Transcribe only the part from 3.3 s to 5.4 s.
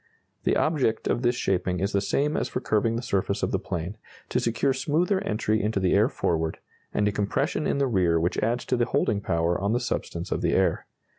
of the plane to secure smoother